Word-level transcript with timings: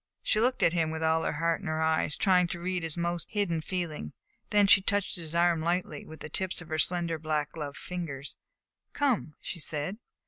She 0.23 0.39
looked 0.39 0.63
at 0.63 0.73
him 0.73 0.89
with 0.89 1.03
all 1.03 1.21
her 1.21 1.33
heart 1.33 1.61
in 1.61 1.67
her 1.67 1.79
eyes, 1.79 2.15
trying 2.15 2.47
to 2.47 2.59
read 2.59 2.81
his 2.81 2.97
most 2.97 3.29
hidden 3.29 3.61
feeling. 3.61 4.13
Then 4.49 4.65
she 4.65 4.81
touched 4.81 5.15
his 5.15 5.35
arm 5.35 5.61
lightly 5.61 6.07
with 6.07 6.21
the 6.21 6.27
tips 6.29 6.59
of 6.59 6.69
her 6.69 6.79
slender 6.79 7.19
black 7.19 7.51
gloved 7.51 7.77
fingers. 7.77 8.37
"Come," 8.95 9.35
she 9.39 9.59
said. 9.59 9.99